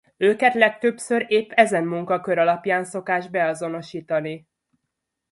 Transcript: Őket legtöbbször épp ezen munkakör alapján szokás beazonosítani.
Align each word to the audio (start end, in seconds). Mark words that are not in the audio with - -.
Őket 0.17 0.53
legtöbbször 0.53 1.25
épp 1.27 1.51
ezen 1.51 1.83
munkakör 1.83 2.37
alapján 2.37 2.83
szokás 2.85 3.29
beazonosítani. 3.29 4.47